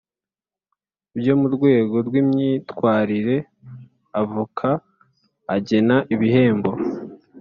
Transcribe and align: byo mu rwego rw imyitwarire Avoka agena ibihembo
byo 1.17 1.33
mu 1.39 1.47
rwego 1.55 1.95
rw 2.07 2.13
imyitwarire 2.21 3.37
Avoka 4.21 4.69
agena 5.55 5.95
ibihembo 6.13 6.71